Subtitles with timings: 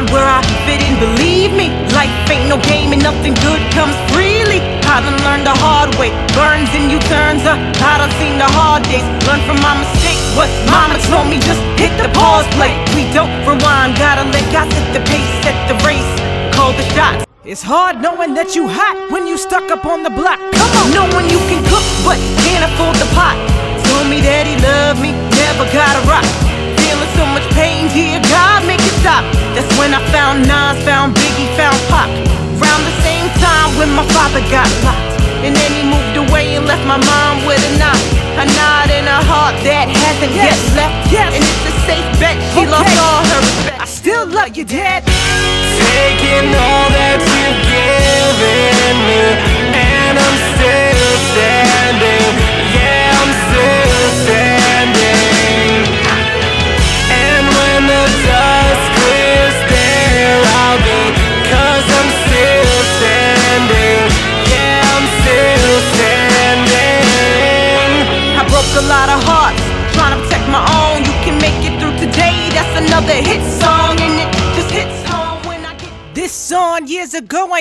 [0.00, 0.98] find where I fit in.
[0.98, 4.60] Believe me, life ain't no game and nothing good comes freely.
[4.88, 6.10] I done learned the hard way.
[6.34, 9.04] Burns and U-turns, uh, I done seen the hard days.
[9.26, 10.20] Learn from my mistakes.
[10.36, 12.72] What mama told me, just hit the pause play.
[12.96, 16.10] We don't rewind, gotta let God set the pace, set the race,
[16.54, 17.26] call the shots.
[17.44, 20.38] It's hard knowing that you hot when you stuck up on the block.
[20.52, 23.36] Come on, knowing you can cook, but can't afford the pot.
[23.88, 26.49] Told me that he loved me, never got a rock.
[27.00, 29.24] Feeling so much pain here, God make it stop.
[29.56, 32.12] That's when I found Nas, found Biggie, found Pac.
[32.60, 35.16] Round the same time when my father got locked.
[35.40, 37.96] And then he moved away and left my mom with a knot.
[38.36, 41.12] A knot in her heart that hasn't Yes, yet left.
[41.12, 41.32] yes.
[41.32, 43.80] And it's a safe bet she lost all her respect.
[43.80, 45.00] I still love you, Dad.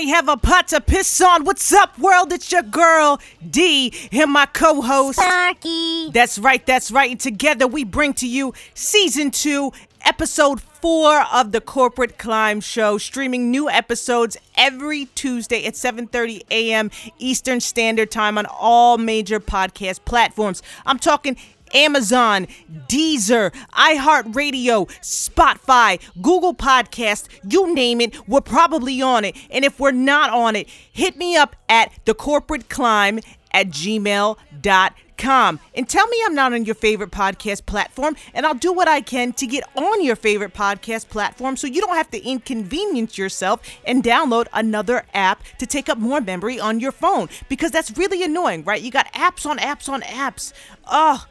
[0.07, 1.43] Have a pot to piss on.
[1.43, 2.31] What's up, world?
[2.31, 5.19] It's your girl, D, and my co host.
[5.19, 6.09] Sparky.
[6.11, 7.11] That's right, that's right.
[7.11, 9.71] And together we bring to you season two,
[10.05, 16.89] episode four of the Corporate Climb Show, streaming new episodes every Tuesday at 7:30 a.m.
[17.17, 20.61] Eastern Standard Time on all major podcast platforms.
[20.85, 21.37] I'm talking
[21.73, 22.47] Amazon,
[22.87, 29.35] Deezer, iHeartRadio, Spotify, Google Podcast, you name it, we're probably on it.
[29.49, 36.07] And if we're not on it, hit me up at thecorporateclimb at gmail.com and tell
[36.07, 39.47] me I'm not on your favorite podcast platform, and I'll do what I can to
[39.47, 44.47] get on your favorite podcast platform so you don't have to inconvenience yourself and download
[44.53, 48.81] another app to take up more memory on your phone because that's really annoying, right?
[48.81, 50.53] You got apps on apps on apps.
[50.85, 51.21] Ugh.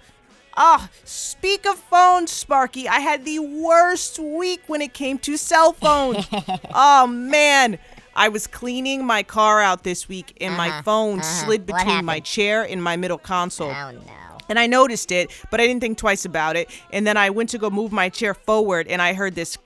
[0.61, 2.89] Ah, speak of phones, Sparky.
[2.89, 6.27] I had the worst week when it came to cell phones.
[6.75, 7.79] oh man.
[8.17, 11.45] I was cleaning my car out this week and my uh-huh, phone uh-huh.
[11.47, 13.71] slid between my chair and my middle console.
[13.71, 14.01] Oh no.
[14.49, 16.69] And I noticed it, but I didn't think twice about it.
[16.91, 19.57] And then I went to go move my chair forward and I heard this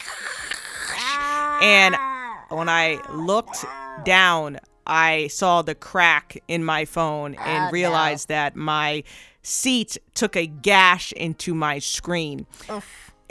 [0.90, 1.58] ah.
[1.62, 1.96] and
[2.50, 3.64] when I looked
[4.04, 7.70] down, I saw the crack in my phone and Oh, no.
[7.70, 9.04] realized that my
[9.42, 12.46] seat took a gash into my screen.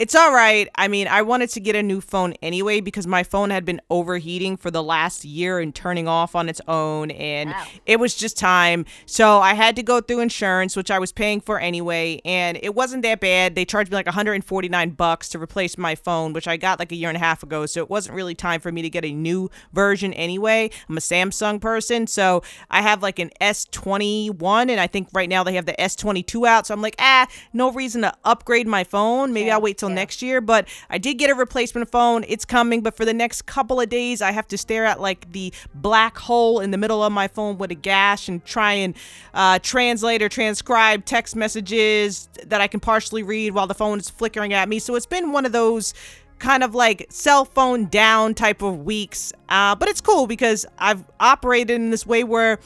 [0.02, 0.68] It's all right.
[0.74, 3.80] I mean, I wanted to get a new phone anyway because my phone had been
[3.88, 7.64] overheating for the last year and turning off on its own, and Wow.
[7.86, 8.84] it was just time.
[9.06, 12.74] So I had to go through insurance, which I was paying for anyway, and it
[12.74, 13.54] wasn't that bad.
[13.54, 16.96] They charged me like 149 bucks to replace my phone, which I got like a
[16.96, 17.64] year and a half ago.
[17.66, 20.68] So it wasn't really time for me to get a new version anyway.
[20.88, 25.44] I'm a Samsung person, so I have like an S21, and I think right now
[25.44, 26.66] they have the S22 out.
[26.66, 29.32] So I'm like, ah, no reason to upgrade my phone.
[29.32, 30.40] Maybe I'll wait till next year.
[30.40, 32.24] But I did get a replacement phone.
[32.28, 35.30] It's coming, but for the next couple of days, I have to stare at like
[35.32, 38.94] the black hole in the middle of my phone with a gash and try and
[39.34, 44.10] uh, translate or transcribe text messages that I can partially read while the phone is
[44.10, 44.78] flickering at me.
[44.78, 45.94] So it's been one of those
[46.42, 49.32] kind of like cell phone down type of weeks.
[49.48, 52.58] Uh, but it's cool because I've operated in this way where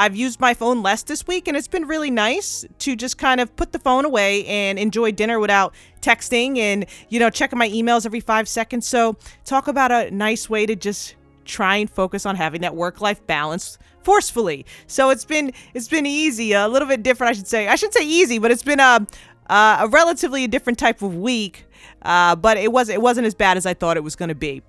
[0.00, 3.38] I've used my phone less this week, and it's been really nice to just kind
[3.38, 7.68] of put the phone away and enjoy dinner without texting and, you know, checking my
[7.68, 8.88] emails every five seconds.
[8.88, 13.02] So, talk about a nice way to just try and focus on having that work
[13.02, 14.64] life balance forcefully.
[14.86, 17.68] So it's been it's been easy, a little bit different, I should say.
[17.68, 19.06] I should say easy, but it's been a
[19.50, 21.66] a relatively different type of week.
[22.00, 24.34] Uh, but it was it wasn't as bad as I thought it was going to
[24.34, 24.62] be.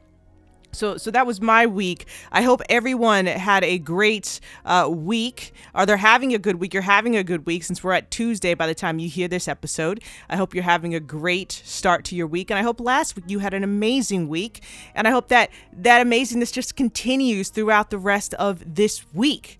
[0.74, 2.06] So, so that was my week.
[2.32, 5.53] I hope everyone had a great uh, week.
[5.76, 6.73] Are they're having a good week.
[6.73, 9.47] You're having a good week since we're at Tuesday by the time you hear this
[9.47, 10.03] episode.
[10.29, 13.26] I hope you're having a great start to your week, and I hope last week
[13.28, 14.64] you had an amazing week.
[14.96, 19.59] And I hope that that amazingness just continues throughout the rest of this week.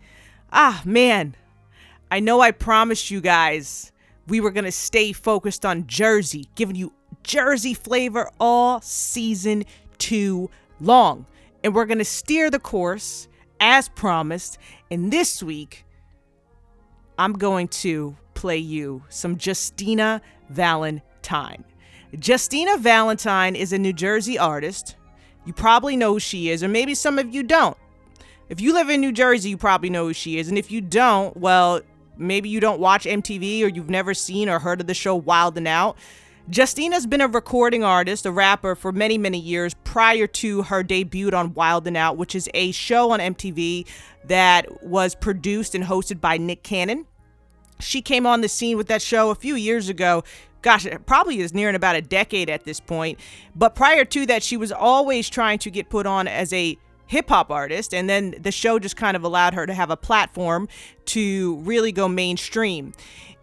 [0.54, 1.36] Ah, man,
[2.10, 3.92] I know I promised you guys
[4.28, 6.94] we were gonna stay focused on Jersey, giving you
[7.24, 9.66] Jersey flavor all season
[9.98, 10.50] two
[10.82, 11.26] long.
[11.64, 13.28] And we're going to steer the course
[13.60, 14.58] as promised.
[14.90, 15.86] And this week,
[17.18, 21.64] I'm going to play you some Justina Valentine.
[22.22, 24.96] Justina Valentine is a New Jersey artist.
[25.46, 27.78] You probably know who she is, or maybe some of you don't.
[28.50, 30.50] If you live in New Jersey, you probably know who she is.
[30.50, 31.82] And if you don't, well,
[32.18, 35.58] maybe you don't watch MTV or you've never seen or heard of the show Wild
[35.58, 35.98] and Out.
[36.50, 41.30] Justina's been a recording artist, a rapper for many, many years prior to her debut
[41.32, 43.86] on Wild and Out, which is a show on MTV
[44.26, 47.06] that was produced and hosted by Nick Cannon.
[47.80, 50.24] She came on the scene with that show a few years ago.
[50.62, 53.20] Gosh, it probably is nearing about a decade at this point.
[53.56, 56.78] But prior to that, she was always trying to get put on as a
[57.08, 59.98] hip hop artist, and then the show just kind of allowed her to have a
[59.98, 60.68] platform
[61.06, 62.94] to really go mainstream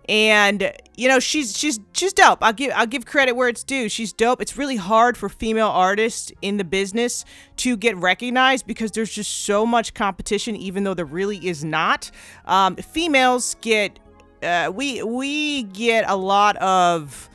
[0.08, 2.38] and you know she's she's she's dope.
[2.42, 3.88] I'll give I'll give credit where it's due.
[3.88, 4.40] She's dope.
[4.40, 7.24] It's really hard for female artists in the business
[7.58, 12.10] to get recognized because there's just so much competition, even though there really is not.
[12.46, 13.98] Um, females get
[14.42, 17.28] uh, we we get a lot of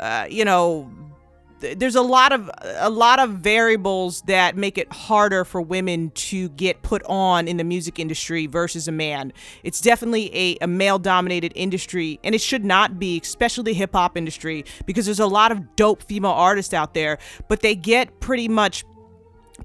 [0.00, 0.90] uh, you know
[1.60, 6.48] there's a lot of a lot of variables that make it harder for women to
[6.50, 9.32] get put on in the music industry versus a man.
[9.62, 13.92] It's definitely a, a male dominated industry and it should not be, especially the hip
[13.92, 17.18] hop industry, because there's a lot of dope female artists out there,
[17.48, 18.84] but they get pretty much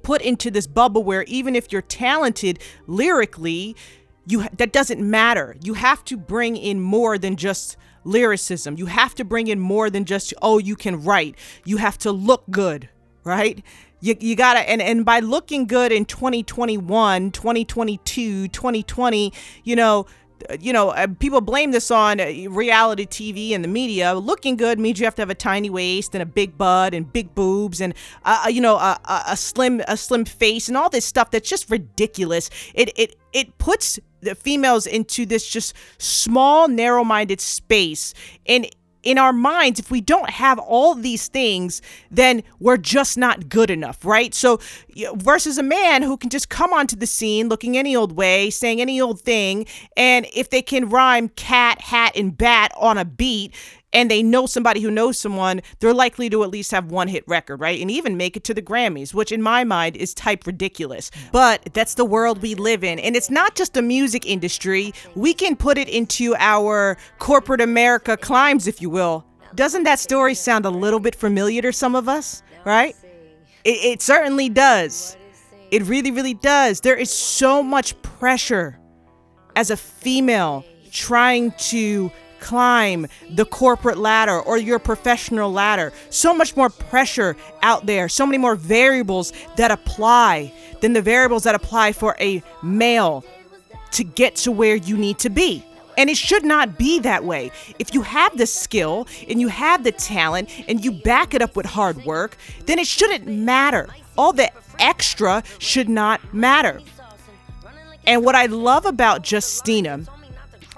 [0.03, 3.75] put into this bubble where even if you're talented lyrically,
[4.25, 5.56] you that doesn't matter.
[5.63, 7.77] You have to bring in more than just
[8.09, 8.77] lyricism.
[8.77, 11.35] You have to bring in more than just, oh, you can write.
[11.65, 12.89] You have to look good,
[13.23, 13.63] right?
[14.01, 19.33] You, you gotta, and, and by looking good in 2021, 2022, 2020,
[19.63, 20.06] you know,
[20.59, 24.13] you know, uh, people blame this on uh, reality TV and the media.
[24.13, 27.11] Looking good means you have to have a tiny waist and a big butt and
[27.11, 30.89] big boobs and uh, uh you know a, a, slim a slim face and all
[30.89, 32.50] this stuff that's just ridiculous.
[32.73, 38.13] It it it puts the females into this just small narrow-minded space
[38.45, 38.68] and
[39.04, 41.81] in our minds, if we don't have all these things,
[42.12, 44.33] then we're just not good enough, right?
[44.33, 44.60] So,
[45.16, 48.81] versus a man who can just come onto the scene looking any old way, saying
[48.81, 53.54] any old thing, and if they can rhyme cat, hat, and bat on a beat,
[53.94, 57.24] and they know somebody who knows someone, they're likely to at least have one hit
[57.27, 57.80] record, right?
[57.80, 61.12] And even make it to the Grammys, which in my mind is type ridiculous.
[61.31, 63.00] But that's the world we live in.
[63.00, 68.18] And it's not just the music industry, we can put it into our corporate America
[68.18, 69.25] climbs, if you will.
[69.56, 72.95] Doesn't that story sound a little bit familiar to some of us, right?
[73.63, 75.18] It, it certainly does.
[75.71, 76.81] It really, really does.
[76.81, 78.80] There is so much pressure
[79.56, 85.94] as a female trying to climb the corporate ladder or your professional ladder.
[86.09, 91.44] So much more pressure out there, so many more variables that apply than the variables
[91.44, 93.24] that apply for a male
[93.91, 95.63] to get to where you need to be.
[95.97, 97.51] And it should not be that way.
[97.77, 101.57] If you have the skill and you have the talent and you back it up
[101.57, 102.38] with hard work,
[102.68, 103.89] then it shouldn't matter.
[104.18, 104.50] All the
[104.80, 106.81] extra should not matter.
[108.07, 110.06] And what I love about Justina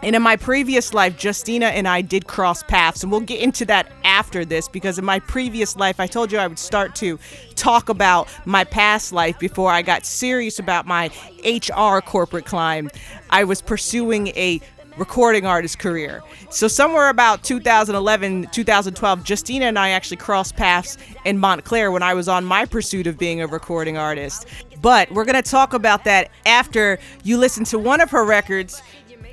[0.04, 3.66] and in my previous life, Justina and I did cross paths, and we'll get into
[3.66, 7.20] that after this because in my previous life, I told you I would start to
[7.56, 11.12] talk about my past life before I got serious about my
[11.46, 12.90] HR corporate climb.
[13.30, 14.60] I was pursuing a
[14.98, 16.22] recording artist career.
[16.50, 22.14] So somewhere about 2011, 2012, Justina and I actually crossed paths in Montclair when I
[22.14, 24.48] was on my pursuit of being a recording artist.
[24.82, 28.82] But we're going to talk about that after you listen to one of her records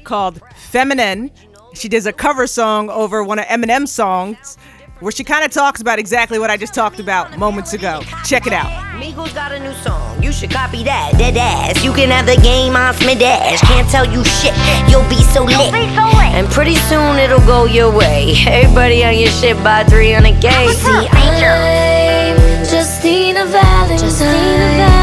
[0.09, 1.31] called Feminine.
[1.75, 4.57] She does a cover song over one of Eminem's songs
[5.01, 8.01] where she kind of talks about exactly what I just talked about moments ago.
[8.25, 8.67] Check it out.
[8.99, 10.21] Migos got a new song.
[10.23, 11.13] You should copy that.
[11.19, 11.85] Dead ass.
[11.85, 13.61] You can have the game on Smidash.
[13.69, 14.55] Can't tell you shit.
[14.91, 15.73] You'll be so lit.
[15.73, 16.33] Be so lit.
[16.35, 18.33] And pretty soon it'll go your way.
[18.47, 20.73] Everybody on your shit by 300k.
[20.73, 23.99] See, I'm Justina Valentine.
[23.99, 24.98] Justina Valentine.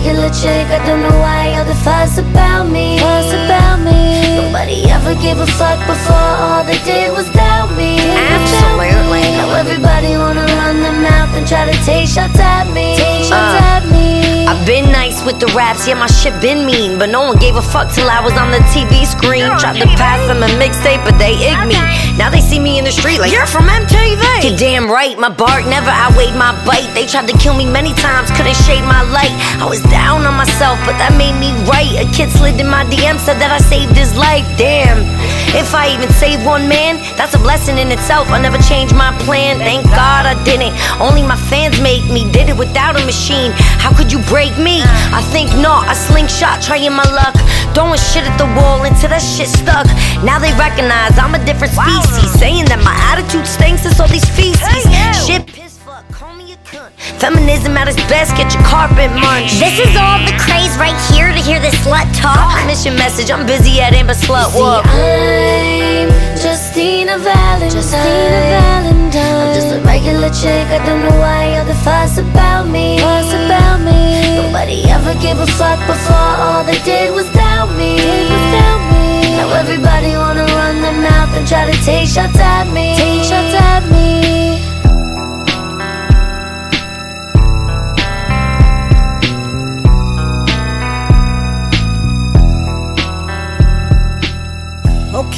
[0.00, 0.66] I'm just a regular chick.
[0.68, 2.98] I don't know why all the fuss about me.
[2.98, 4.36] Fuss about me.
[4.36, 6.14] Nobody ever gave a fuck before.
[6.16, 7.98] All they did was doubt me.
[8.00, 9.22] Absolutely.
[9.36, 12.96] Now everybody wanna run their mouth and try to take shots at me.
[12.96, 13.76] Take shots uh.
[13.76, 14.00] at me.
[14.50, 16.98] I've been nice with the raps, yeah, my shit been mean.
[16.98, 19.46] But no one gave a fuck till I was on the TV screen.
[19.62, 21.78] Tried to pass them a mixtape, but they ig me.
[22.18, 24.42] Now they see me in the street like, you're from MTV.
[24.42, 26.90] You're damn right, my bark never outweighed my bite.
[26.94, 29.30] They tried to kill me many times, couldn't shade my light.
[29.62, 31.94] I was down on myself, but that made me right.
[32.02, 34.46] A kid slid in my DM, said that I saved his life.
[34.58, 35.06] Damn.
[35.54, 38.30] If I even save one man, that's a blessing in itself.
[38.30, 39.58] I never changed my plan.
[39.58, 40.74] Thank God I didn't.
[41.00, 42.26] Only my fans make me.
[42.30, 43.52] Did it without a machine.
[43.78, 44.40] How could you break?
[44.40, 44.80] break me.
[45.12, 47.36] I think not, I slingshot, trying my luck.
[47.74, 49.86] Throwing shit at the wall until that shit stuck.
[50.24, 52.32] Now they recognize I'm a different species.
[52.40, 54.82] Saying that my attitude stinks, it's all these feces.
[55.26, 55.39] Shit
[57.18, 59.58] Feminism at its best, get your carpet munched.
[59.58, 62.54] This is all the craze right here to hear this slut talk.
[62.54, 64.86] I miss your message, I'm busy at but slut what?
[64.86, 66.08] I'm
[66.40, 67.74] Justina Valentine.
[67.74, 69.20] Justina Valentine.
[69.20, 70.66] I'm just a regular chick.
[70.70, 72.98] I don't know why all the fuss about me.
[72.98, 74.36] Fuss about me.
[74.36, 76.32] Nobody ever gave a fuck before.
[76.40, 77.96] All they did was doubt me.
[77.96, 79.36] Did was doubt me.
[79.36, 82.96] Now everybody wanna run their mouth and try to take shots at me.
[82.96, 83.79] Take shots at me.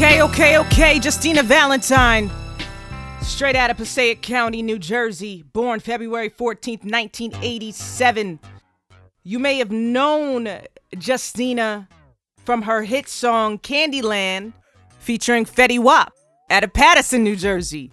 [0.03, 1.01] Okay, okay, okay.
[1.01, 2.29] Justina Valentine.
[3.21, 5.45] Straight out of Passaic County, New Jersey.
[5.53, 8.41] Born February 14th, 1987.
[9.23, 10.49] You may have known
[11.01, 11.89] Justina
[12.45, 14.55] from her hit song Candyland
[14.99, 16.13] featuring Fetty Wap
[16.51, 17.93] out of Paterson, New Jersey.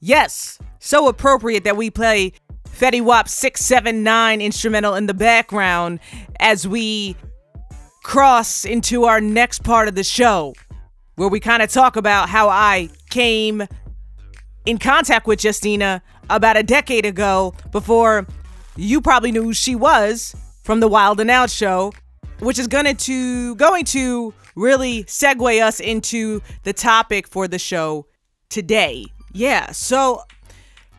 [0.00, 2.32] Yes, so appropriate that we play
[2.68, 6.00] Fetty Wap 679 instrumental in the background
[6.40, 7.14] as we
[8.02, 10.54] cross into our next part of the show
[11.16, 13.66] where we kind of talk about how I came
[14.66, 18.26] in contact with Justina about a decade ago before
[18.76, 21.92] you probably knew who she was from the Wild and Out show,
[22.40, 28.06] which is going to going to really segue us into the topic for the show
[28.48, 29.04] today.
[29.32, 30.22] Yeah, so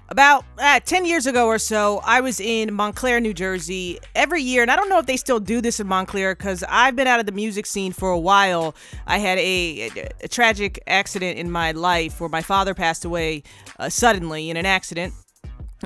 [0.09, 4.00] about uh, 10 years ago or so, I was in Montclair, New Jersey.
[4.13, 6.95] Every year, and I don't know if they still do this in Montclair because I've
[6.95, 8.75] been out of the music scene for a while.
[9.07, 13.43] I had a, a, tragic accident in my life where my father passed away
[13.79, 15.13] uh, suddenly in an accident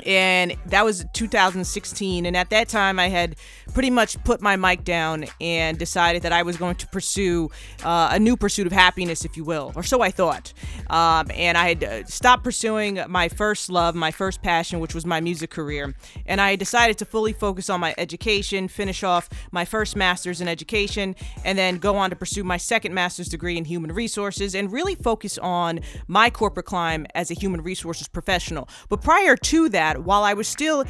[0.06, 3.36] and that was 2016 and at that time i had
[3.74, 7.50] pretty much put my mic down and decided that i was going to pursue
[7.84, 10.54] uh, a new pursuit of happiness if you will or so i thought.
[10.90, 15.06] Um, and i had uh, stopped pursuing my first love my first passion which was
[15.06, 15.94] my music career.
[16.26, 20.48] And i decided to fully focus on my education finish off my first master's in
[20.48, 24.72] education and then go on to pursue my second master's degree in human resources and
[24.72, 28.68] really focus on my corporate climb as a human resources professional.
[28.90, 30.86] But prior to that that while I was still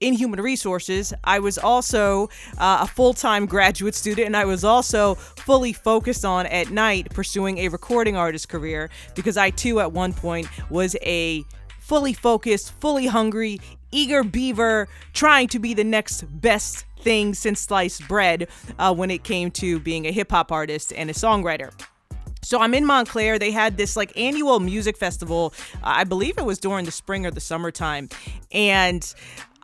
[0.00, 4.64] in human resources, I was also uh, a full time graduate student, and I was
[4.64, 9.92] also fully focused on at night pursuing a recording artist career because I too, at
[9.92, 11.44] one point, was a
[11.78, 13.60] fully focused, fully hungry,
[13.92, 19.22] eager beaver trying to be the next best thing since sliced bread uh, when it
[19.22, 21.72] came to being a hip hop artist and a songwriter.
[22.52, 23.38] So I'm in Montclair.
[23.38, 25.54] They had this like annual music festival.
[25.82, 28.10] I believe it was during the spring or the summertime.
[28.52, 29.02] And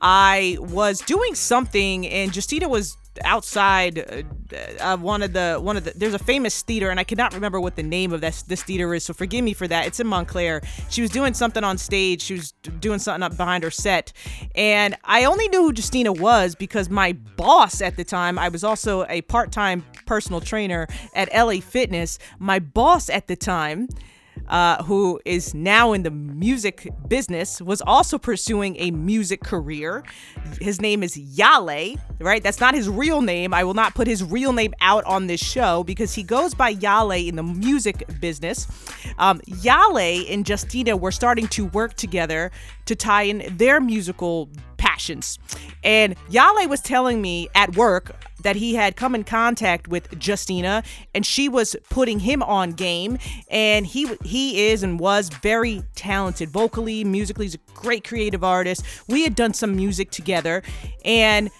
[0.01, 5.85] I was doing something and Justina was outside uh, of one of the one of
[5.85, 8.63] the there's a famous theater and I cannot remember what the name of this this
[8.63, 9.87] theater is so forgive me for that.
[9.87, 10.63] It's in Montclair.
[10.91, 12.23] She was doing something on stage.
[12.23, 14.13] She was doing something up behind her set.
[14.55, 18.65] And I only knew who Justina was because my boss at the time I was
[18.65, 22.19] also a part-time personal trainer at LA Fitness.
[22.39, 23.89] My boss at the time
[24.49, 30.03] uh, who is now in the music business, was also pursuing a music career.
[30.61, 32.43] His name is Yale, right?
[32.43, 33.53] That's not his real name.
[33.55, 36.71] I will not put his real name out on this show because he goes by
[36.71, 38.67] Yale in the music business.
[39.19, 42.51] Um, Yale and Justina were starting to work together
[42.87, 45.39] to tie in their musical passions.
[45.85, 48.15] And Yale was telling me at work
[48.49, 50.83] that he had come in contact with Justina
[51.15, 53.19] and she was putting him on game
[53.51, 58.83] and he he is and was very talented vocally musically he's a great creative artist
[59.07, 60.63] we had done some music together
[61.05, 61.51] and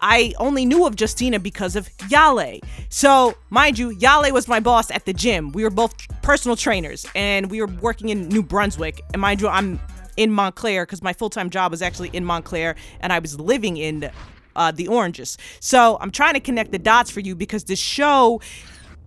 [0.00, 2.58] I only knew of Justina because of Yale.
[2.88, 5.52] So, mind you, Yale was my boss at the gym.
[5.52, 9.00] We were both personal trainers and we were working in New Brunswick.
[9.12, 9.78] And mind you, I'm
[10.16, 13.76] in Montclair because my full time job was actually in Montclair and I was living
[13.76, 14.10] in
[14.56, 15.38] uh, the oranges.
[15.60, 18.40] So I'm trying to connect the dots for you because the show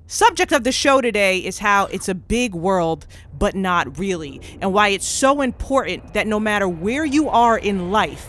[0.07, 4.71] subject of the show today is how it's a big world but not really and
[4.71, 8.27] why it's so important that no matter where you are in life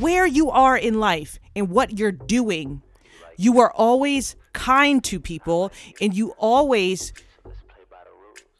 [0.00, 2.82] where you are in life and what you're doing
[3.36, 7.12] you are always kind to people and you always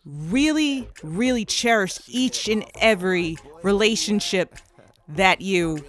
[0.05, 4.55] really really cherish each and every relationship
[5.09, 5.85] that you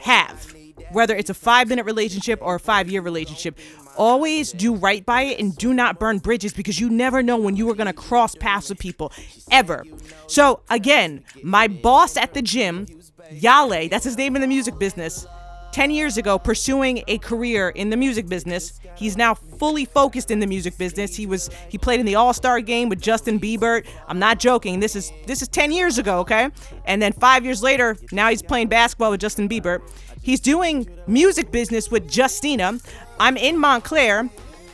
[0.00, 0.54] have,
[0.92, 3.58] whether it's a five minute relationship or a five year relationship.
[3.96, 7.56] Always do right by it and do not burn bridges because you never know when
[7.56, 9.12] you are going to cross paths with people
[9.50, 9.84] ever.
[10.28, 12.86] So, again, my boss at the gym,
[13.32, 15.26] Yale, that's his name in the music business,
[15.72, 18.80] 10 years ago pursuing a career in the music business.
[18.96, 21.14] He's now fully focused in the music business.
[21.14, 23.86] He was he played in the All-Star game with Justin Bieber.
[24.08, 24.80] I'm not joking.
[24.80, 26.50] This is this is 10 years ago, okay?
[26.84, 29.80] And then 5 years later, now he's playing basketball with Justin Bieber.
[30.22, 32.78] He's doing music business with Justina.
[33.20, 34.28] I'm in Montclair.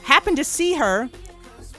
[0.05, 1.09] Happened to see her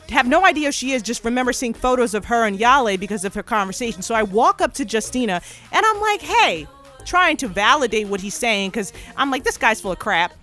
[0.09, 3.25] have no idea who she is, just remember seeing photos of her and Yale because
[3.25, 4.01] of her conversation.
[4.01, 5.41] So I walk up to Justina
[5.71, 6.67] and I'm like, hey,
[7.05, 10.33] trying to validate what he's saying because I'm like, this guy's full of crap.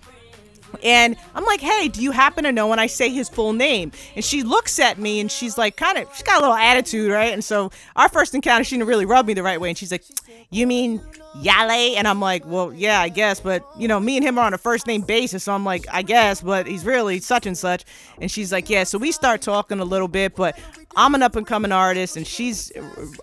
[0.81, 3.91] And I'm like, hey, do you happen to know when I say his full name?
[4.15, 7.11] And she looks at me and she's like, kind of, she's got a little attitude,
[7.11, 7.31] right?
[7.31, 9.69] And so our first encounter, she didn't really rub me the right way.
[9.69, 10.03] And she's like,
[10.49, 11.01] you mean
[11.41, 11.95] Yale?
[11.97, 13.39] And I'm like, well, yeah, I guess.
[13.39, 15.43] But, you know, me and him are on a first name basis.
[15.43, 17.85] So I'm like, I guess, but he's really such and such.
[18.19, 18.83] And she's like, yeah.
[18.83, 20.57] So we start talking a little bit, but
[20.95, 22.71] I'm an up and coming artist and she's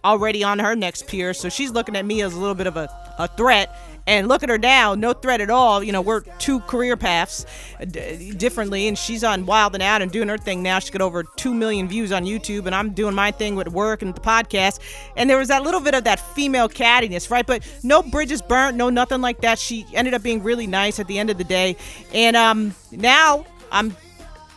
[0.05, 1.35] already on her next peer.
[1.35, 4.43] So she's looking at me as a little bit of a, a threat and look
[4.43, 5.83] at her now, no threat at all.
[5.85, 7.47] You know, we're two career paths
[7.81, 10.79] uh, d- differently, and she's on Wild and Out and doing her thing now.
[10.79, 14.03] She's got over two million views on YouTube, and I'm doing my thing with work
[14.03, 14.81] and the podcast.
[15.17, 17.47] And there was that little bit of that female cattiness, right?
[17.47, 19.59] But no bridges burnt, no nothing like that.
[19.59, 21.77] She ended up being really nice at the end of the day,
[22.13, 23.95] and um, now I'm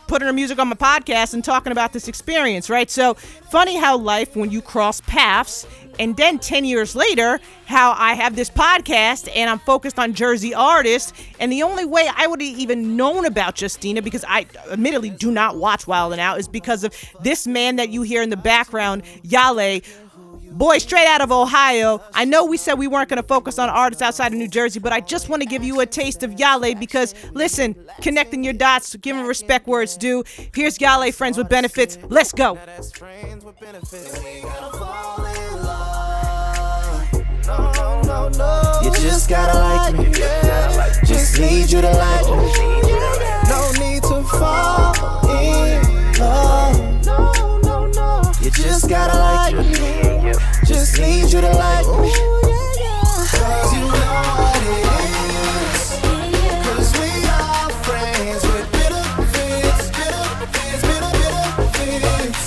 [0.06, 2.90] putting her music on my podcast and talking about this experience, right?
[2.90, 5.66] So funny how life, when you cross paths,
[5.98, 10.52] and then 10 years later, how I have this podcast and I'm focused on Jersey
[10.52, 11.12] artists.
[11.38, 15.30] And the only way I would have even known about Justina, because I admittedly do
[15.30, 18.36] not watch Wild and Out, is because of this man that you hear in the
[18.36, 19.80] background, Yale,
[20.54, 22.00] boy straight out of Ohio.
[22.14, 24.80] I know we said we weren't going to focus on artists outside of New Jersey,
[24.80, 28.52] but I just want to give you a taste of Yale because, listen, connecting your
[28.52, 30.24] dots, giving respect where it's due.
[30.54, 31.98] Here's Yale, Friends with Benefits.
[32.08, 32.58] Let's go.
[38.82, 40.12] You just gotta like me.
[41.04, 42.92] Just need you to like me.
[43.48, 47.53] No need to fall in love.
[48.56, 50.32] Just gotta like me.
[50.64, 52.12] Just need you to like me.
[53.34, 53.90] Cause you know
[54.38, 54.84] what it
[55.34, 55.90] is.
[56.64, 60.82] Cause we are friends with benefits, benefits,
[61.76, 62.42] benefits.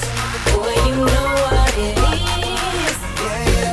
[0.56, 2.98] Boy, you know what it is.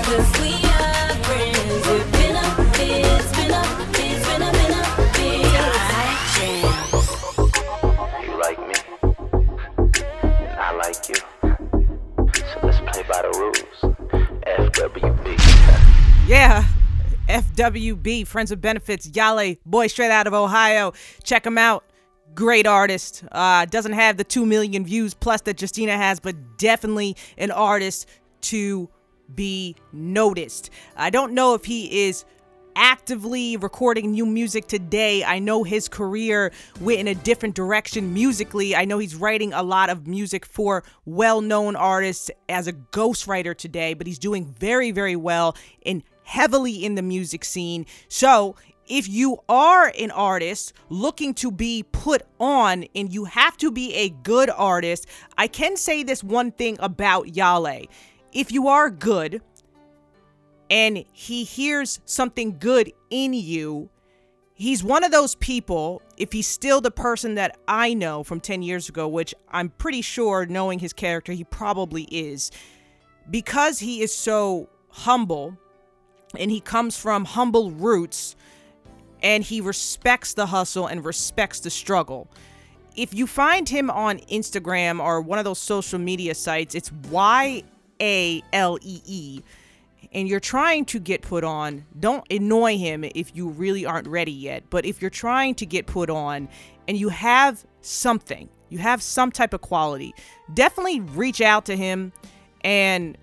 [0.04, 5.54] Cause we are friends with benefits, benefits, benefits.
[5.86, 7.33] I jam.
[17.54, 20.92] FWB, Friends with Benefits, Yale, boy straight out of Ohio.
[21.22, 21.84] Check him out.
[22.34, 23.22] Great artist.
[23.30, 28.08] Uh, doesn't have the 2 million views plus that Justina has, but definitely an artist
[28.40, 28.88] to
[29.34, 30.70] be noticed.
[30.96, 32.24] I don't know if he is
[32.76, 35.22] actively recording new music today.
[35.22, 38.74] I know his career went in a different direction musically.
[38.74, 43.56] I know he's writing a lot of music for well known artists as a ghostwriter
[43.56, 47.86] today, but he's doing very, very well in heavily in the music scene.
[48.08, 48.56] So
[48.86, 53.94] if you are an artist looking to be put on and you have to be
[53.94, 55.06] a good artist,
[55.38, 57.86] I can say this one thing about Yale.
[58.32, 59.40] If you are good,
[60.70, 63.90] and he hears something good in you,
[64.54, 68.62] he's one of those people, if he's still the person that I know from 10
[68.62, 72.50] years ago, which I'm pretty sure knowing his character, he probably is,
[73.30, 75.56] because he is so humble
[76.38, 78.36] and he comes from humble roots
[79.22, 82.28] and he respects the hustle and respects the struggle.
[82.96, 87.62] If you find him on Instagram or one of those social media sites, it's Y
[88.00, 89.42] A L E E
[90.14, 94.32] and you're trying to get put on, don't annoy him if you really aren't ready
[94.32, 94.62] yet.
[94.70, 96.48] But if you're trying to get put on
[96.86, 100.14] and you have something, you have some type of quality,
[100.54, 102.12] definitely reach out to him
[102.62, 103.18] and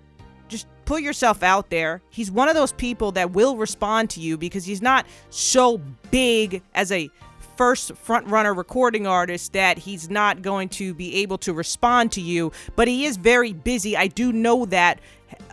[0.92, 2.02] put yourself out there.
[2.10, 5.78] He's one of those people that will respond to you because he's not so
[6.10, 7.08] big as a
[7.56, 12.20] first front runner recording artist that he's not going to be able to respond to
[12.20, 13.96] you, but he is very busy.
[13.96, 15.00] I do know that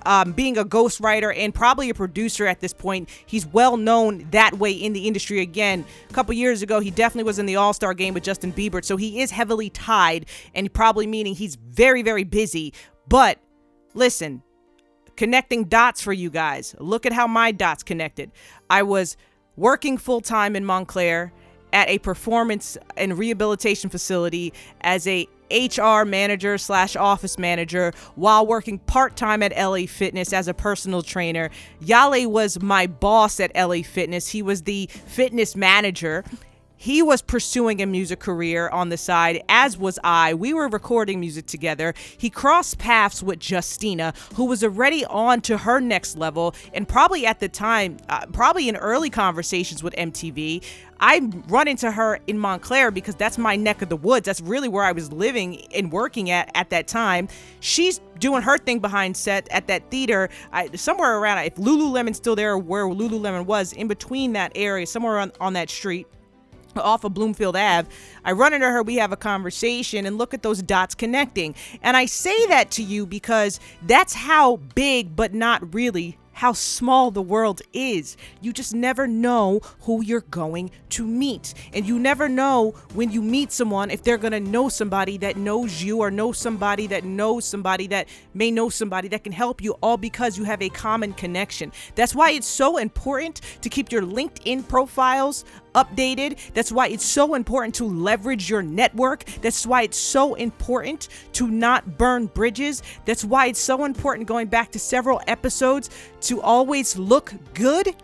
[0.06, 3.08] um, being a ghostwriter and probably a producer at this point.
[3.26, 5.40] He's well known that way in the industry.
[5.40, 8.52] Again, a couple years ago, he definitely was in the All Star game with Justin
[8.52, 12.74] Bieber, so he is heavily tied, and probably meaning he's very, very busy.
[13.08, 13.40] But
[13.94, 14.44] listen,
[15.20, 16.74] connecting dots for you guys.
[16.80, 18.32] Look at how my dots connected.
[18.70, 19.18] I was
[19.58, 21.34] working full time in Montclair
[21.74, 28.80] at a performance and rehabilitation facility as a HR manager slash office manager while working
[28.80, 31.50] part time at LA Fitness as a personal trainer.
[31.82, 34.30] Yale was my boss at LA Fitness.
[34.30, 36.24] He was the fitness manager.
[36.82, 40.34] He was pursuing a music career on the side, as was I.
[40.34, 41.94] We were recording music together.
[42.18, 47.26] He crossed paths with Justina, who was already on to her next level, and probably
[47.26, 50.64] at the time, uh, probably in early conversations with MTV.
[51.02, 54.26] I run into her in Montclair because that's my neck of the woods.
[54.26, 57.28] That's really where I was living and working at at that time.
[57.60, 61.40] She's doing her thing behind set at that theater, I, somewhere around.
[61.40, 65.70] If Lululemon's still there, where Lululemon was, in between that area, somewhere on, on that
[65.70, 66.08] street
[66.80, 67.90] off of Bloomfield Ave.
[68.24, 71.56] I run into her, we have a conversation, and look at those dots connecting.
[71.82, 77.12] And I say that to you because that's how big, but not really, how small
[77.12, 78.16] the world is.
[78.40, 81.54] You just never know who you're going to meet.
[81.74, 85.36] And you never know when you meet someone if they're going to know somebody that
[85.36, 89.62] knows you or know somebody that knows somebody that may know somebody that can help
[89.62, 91.74] you, all because you have a common connection.
[91.96, 95.44] That's why it's so important to keep your LinkedIn profiles
[95.80, 96.38] updated.
[96.54, 99.24] That's why it's so important to leverage your network.
[99.42, 102.84] That's why it's so important to not burn bridges.
[103.06, 105.90] That's why it's so important going back to several episodes
[106.22, 107.96] to always look good.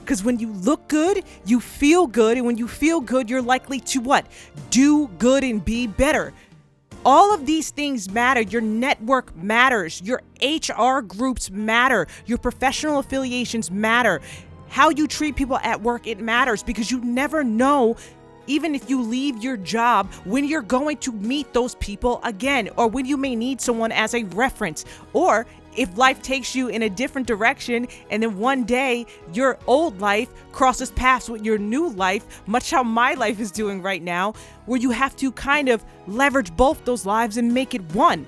[0.00, 2.36] Because when you look good, you feel good.
[2.36, 4.26] And when you feel good, you're likely to what?
[4.70, 6.32] Do good and be better.
[7.04, 8.40] All of these things matter.
[8.40, 10.02] Your network matters.
[10.02, 12.06] Your HR groups matter.
[12.26, 14.20] Your professional affiliations matter.
[14.68, 17.96] How you treat people at work, it matters because you never know
[18.46, 22.86] even if you leave your job, when you're going to meet those people again, or
[22.86, 26.88] when you may need someone as a reference, or if life takes you in a
[26.88, 32.42] different direction and then one day your old life crosses paths with your new life,
[32.46, 34.32] much how my life is doing right now,
[34.64, 38.26] where you have to kind of leverage both those lives and make it one.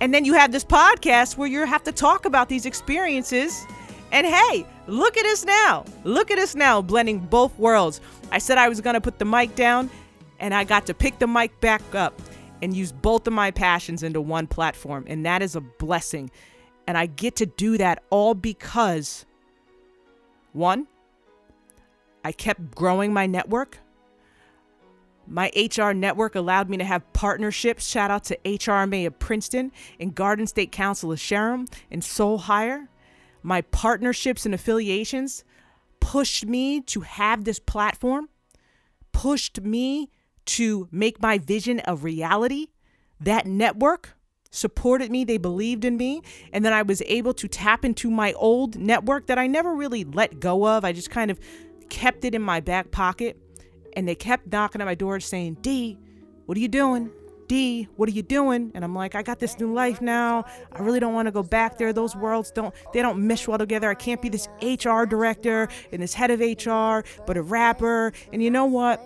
[0.00, 3.64] And then you have this podcast where you have to talk about these experiences.
[4.10, 5.84] And hey, look at us now.
[6.04, 8.00] Look at us now, blending both worlds.
[8.30, 9.90] I said I was going to put the mic down,
[10.38, 12.20] and I got to pick the mic back up
[12.62, 15.04] and use both of my passions into one platform.
[15.08, 16.30] And that is a blessing.
[16.86, 19.26] And I get to do that all because
[20.52, 20.86] one,
[22.24, 23.78] I kept growing my network.
[25.26, 27.86] My HR network allowed me to have partnerships.
[27.86, 32.88] Shout out to HRMA of Princeton and Garden State Council of SHRM and Soul Hire.
[33.42, 35.44] My partnerships and affiliations
[36.00, 38.28] pushed me to have this platform,
[39.12, 40.10] pushed me
[40.44, 42.68] to make my vision a reality.
[43.20, 44.16] That network
[44.50, 48.32] supported me, they believed in me, and then I was able to tap into my
[48.34, 50.84] old network that I never really let go of.
[50.84, 51.40] I just kind of
[51.88, 53.38] kept it in my back pocket,
[53.94, 55.98] and they kept knocking at my door saying, D,
[56.46, 57.10] what are you doing?
[57.52, 58.72] D, what are you doing?
[58.74, 60.46] And I'm like, I got this new life now.
[60.72, 61.92] I really don't want to go back there.
[61.92, 63.90] Those worlds don't they don't mesh well together.
[63.90, 68.14] I can't be this HR director and this head of HR, but a rapper.
[68.32, 69.02] And you know what?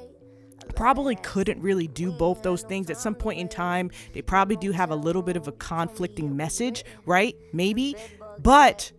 [0.77, 3.91] Probably couldn't really do both those things at some point in time.
[4.13, 7.35] They probably do have a little bit of a conflicting message, right?
[7.53, 7.97] Maybe.
[8.39, 8.93] But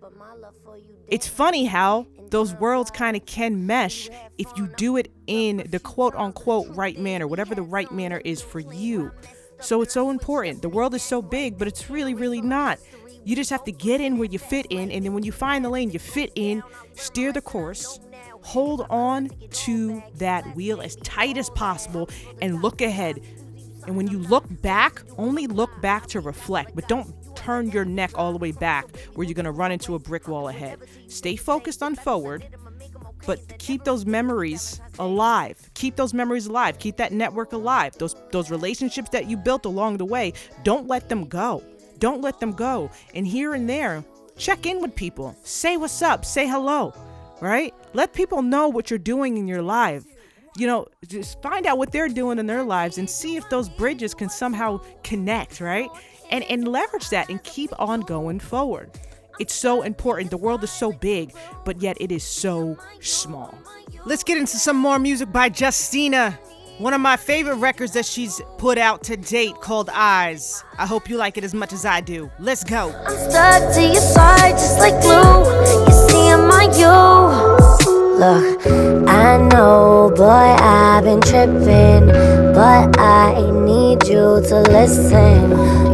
[1.08, 5.80] it's funny how those worlds kind of can mesh if you do it in the
[5.80, 9.12] quote unquote right manner, whatever the right manner is for you.
[9.60, 10.62] So it's so important.
[10.62, 12.80] The world is so big, but it's really, really not.
[13.24, 15.66] You just have to get in where you fit in, and then when you find
[15.66, 16.64] the lane you fit in,
[16.94, 18.00] steer the course,
[18.42, 22.10] hold on to that wheel as tight as possible,
[22.42, 23.20] and look ahead.
[23.86, 28.12] And when you look back, only look back to reflect, but don't turn your neck
[28.16, 30.80] all the way back where you're gonna run into a brick wall ahead.
[31.08, 32.44] Stay focused on forward,
[33.26, 35.70] but keep those memories alive.
[35.76, 36.80] Keep those memories alive.
[36.80, 37.94] Keep that network alive.
[37.98, 41.64] Those those relationships that you built along the way, don't let them go.
[42.00, 42.90] Don't let them go.
[43.14, 44.04] And here and there,
[44.38, 45.36] check in with people.
[45.44, 46.26] Say what's up.
[46.26, 46.94] Say hello.
[47.40, 47.74] Right?
[47.94, 50.04] Let people know what you're doing in your life.
[50.58, 53.70] You know, just find out what they're doing in their lives and see if those
[53.70, 55.88] bridges can somehow connect, right?
[56.30, 58.92] And and leverage that and keep on going forward.
[59.40, 60.32] It's so important.
[60.32, 63.58] The world is so big, but yet it is so small.
[64.06, 66.40] Let's get into some more music by Justina.
[66.80, 70.64] One of my favorite records that she's put out to date called Eyes.
[70.78, 72.30] I hope you like it as much as I do.
[72.40, 72.94] Let's go.
[73.06, 75.44] I'm stuck to your side just like glue.
[75.86, 77.58] You see, I'm on you.
[78.18, 78.66] Look,
[79.08, 82.08] I know, boy, I've been tripping,
[82.54, 83.67] but I need
[84.10, 85.52] you to listen.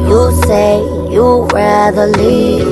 [0.08, 0.80] You say
[1.12, 2.67] you'd rather leave.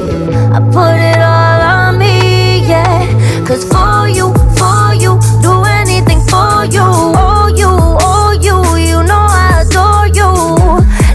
[0.54, 3.08] I put it all on me, yeah.
[3.46, 6.82] Cause for you, for you, do anything for you.
[6.84, 10.30] Oh, you, oh, you, you know I adore you.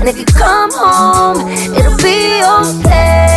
[0.01, 3.36] And if you come home, it'll be okay.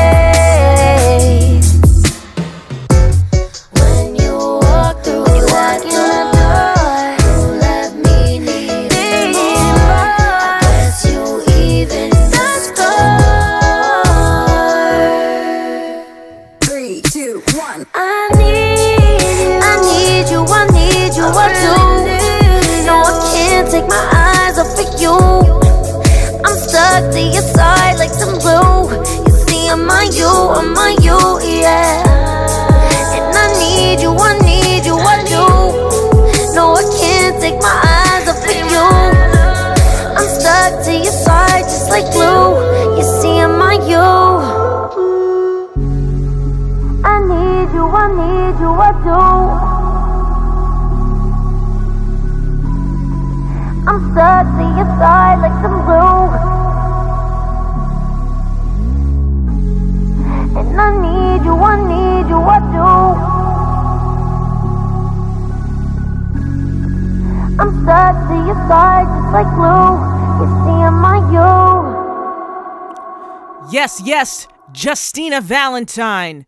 [73.90, 76.46] Yes, yes, Justina Valentine.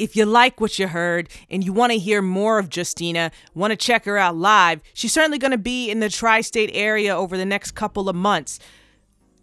[0.00, 3.70] If you like what you heard and you want to hear more of Justina, want
[3.70, 7.16] to check her out live, she's certainly going to be in the tri state area
[7.16, 8.58] over the next couple of months.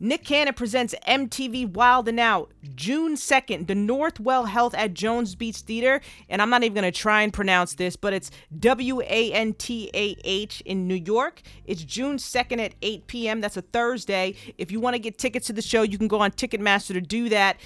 [0.02, 5.58] Nick Cannon presents MTV Wild and Out June 2nd, the Northwell Health at Jones Beach
[5.58, 6.00] Theater.
[6.30, 9.54] And I'm not even going to try and pronounce this, but it's W A N
[9.56, 11.42] T A H in New York.
[11.66, 13.42] It's June 2nd at 8 p.m.
[13.42, 14.36] That's a Thursday.
[14.58, 17.02] If you want to get tickets to the show, you can go on Ticketmaster to
[17.02, 17.58] do that.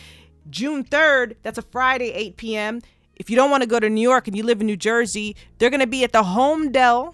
[0.50, 2.82] June 3rd, that's a Friday, 8 p.m.
[3.16, 5.36] If you don't want to go to New York and you live in New Jersey,
[5.60, 7.14] they're going to be at the Holmdel.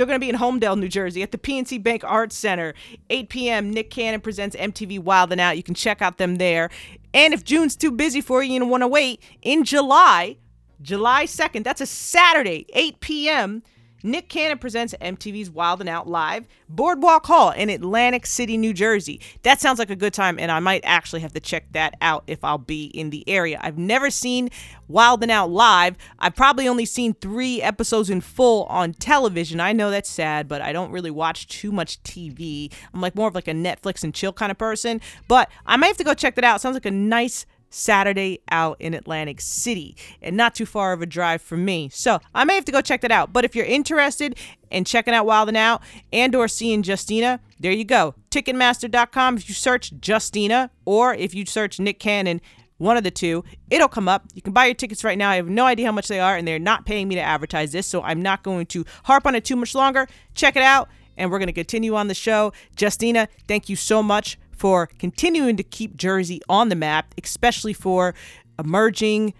[0.00, 2.72] They're going to be in Holmdel, New Jersey at the PNC Bank Arts Center.
[3.10, 3.70] 8 p.m.
[3.70, 5.58] Nick Cannon presents MTV Wild and Out.
[5.58, 6.70] You can check out them there.
[7.12, 10.38] And if June's too busy for you and want to wait, in July,
[10.80, 13.62] July 2nd, that's a Saturday, 8 p.m.,
[14.02, 19.20] Nick Cannon presents MTV's Wild and Out Live, Boardwalk Hall in Atlantic City, New Jersey.
[19.42, 22.24] That sounds like a good time, and I might actually have to check that out
[22.26, 23.58] if I'll be in the area.
[23.62, 24.48] I've never seen
[24.88, 25.96] Wild and Out live.
[26.18, 29.60] I've probably only seen three episodes in full on television.
[29.60, 32.72] I know that's sad, but I don't really watch too much TV.
[32.94, 35.88] I'm like more of like a Netflix and chill kind of person, but I might
[35.88, 36.60] have to go check that out.
[36.60, 41.06] Sounds like a nice Saturday out in Atlantic City and not too far of a
[41.06, 41.88] drive from me.
[41.88, 43.32] So I may have to go check that out.
[43.32, 44.36] But if you're interested
[44.70, 48.14] in checking out Wild and Out and or seeing Justina, there you go.
[48.30, 49.36] Ticketmaster.com.
[49.36, 52.40] If you search Justina or if you search Nick Cannon,
[52.78, 54.24] one of the two, it'll come up.
[54.34, 55.28] You can buy your tickets right now.
[55.28, 57.72] I have no idea how much they are, and they're not paying me to advertise
[57.72, 60.08] this, so I'm not going to harp on it too much longer.
[60.34, 62.54] Check it out, and we're going to continue on the show.
[62.78, 68.14] Justina, thank you so much for continuing to keep Jersey on the map, especially for
[68.58, 69.32] emerging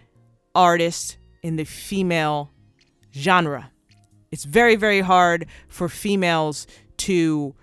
[0.54, 2.50] artists in the female
[3.14, 3.70] genre.
[4.33, 6.66] It's very, very hard for females
[6.98, 7.54] to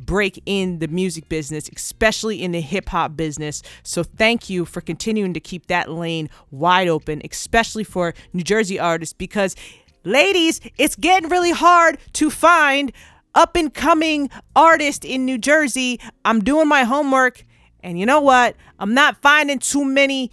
[0.00, 3.62] break in the music business, especially in the hip hop business.
[3.84, 8.80] So thank you for continuing to keep that lane wide open, especially for New Jersey
[8.80, 9.54] artists, because
[10.02, 12.90] ladies, it's getting really hard to find
[13.36, 16.00] up and coming artist in New Jersey.
[16.24, 17.44] I'm doing my homework,
[17.84, 18.56] and you know what?
[18.80, 20.32] I'm not finding too many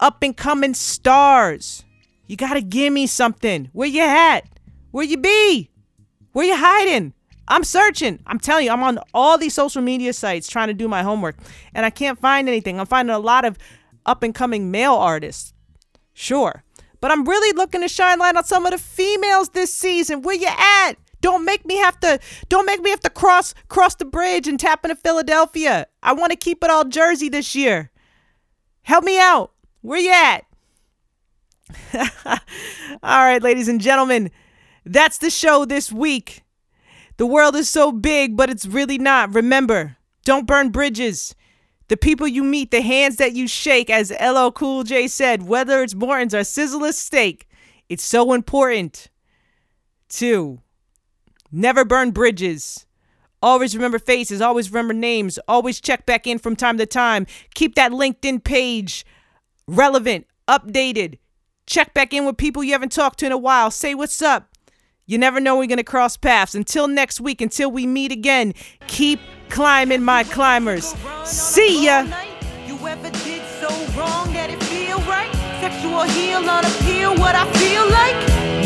[0.00, 1.84] up and coming stars.
[2.26, 3.70] You gotta give me something.
[3.72, 4.40] Where you at?
[4.90, 5.70] Where you be?
[6.32, 7.14] Where you hiding?
[7.48, 8.20] I'm searching.
[8.26, 11.36] I'm telling you, I'm on all these social media sites trying to do my homework,
[11.74, 12.78] and I can't find anything.
[12.78, 13.58] I'm finding a lot of
[14.06, 15.52] up and coming male artists.
[16.12, 16.64] Sure.
[17.00, 20.22] But I'm really looking to shine light on some of the females this season.
[20.22, 20.96] Where you at?
[21.20, 24.58] Don't make me have to don't make me have to cross cross the bridge and
[24.58, 25.86] tap into Philadelphia.
[26.02, 27.90] I want to keep it all Jersey this year.
[28.82, 29.52] Help me out.
[29.82, 30.44] Where you at?
[33.02, 34.30] all right, ladies and gentlemen,
[34.84, 36.42] that's the show this week.
[37.16, 39.34] The world is so big, but it's really not.
[39.34, 41.34] Remember, don't burn bridges.
[41.88, 45.82] The people you meet, the hands that you shake, as LL Cool J said, whether
[45.82, 47.48] it's Morton's or Sizzler's steak,
[47.88, 49.08] it's so important
[50.10, 50.60] to
[51.52, 52.86] Never burn bridges.
[53.42, 57.26] Always remember faces, always remember names, always check back in from time to time.
[57.54, 59.06] Keep that LinkedIn page
[59.66, 61.18] relevant, updated.
[61.66, 63.70] Check back in with people you haven't talked to in a while.
[63.70, 64.48] Say what's up.
[65.06, 66.54] You never know we're going to cross paths.
[66.54, 68.52] Until next week, until we meet again,
[68.86, 70.94] keep climbing, my climbers.
[71.24, 72.04] See ya.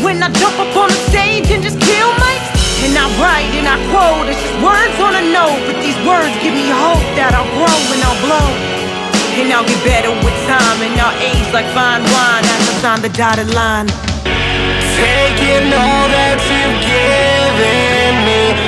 [0.03, 2.54] When I jump up on stage and just kill.
[2.85, 6.29] And I write and I quote, it's just words on a note, but these words
[6.45, 8.49] give me hope that I'll grow and I'll blow.
[9.41, 13.01] And I'll get better with time, and I'll age like fine wine as I sign
[13.01, 13.89] the dotted line.
[15.01, 18.64] Taking all that you've given